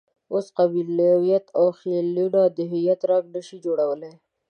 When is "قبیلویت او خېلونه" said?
0.57-2.41